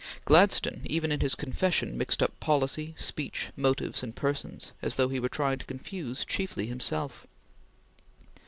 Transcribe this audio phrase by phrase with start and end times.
[0.25, 5.19] Gladstone, even in his confession, mixed up policy, speech, motives, and persons, as though he
[5.19, 7.27] were trying to confuse chiefly himself.